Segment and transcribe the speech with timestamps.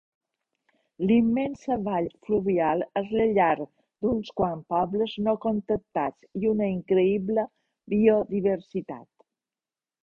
[1.09, 7.49] L'immensa vall fluvial és la llar d'uns quants pobles no contactats i una increïble
[7.97, 9.09] biodiversitat.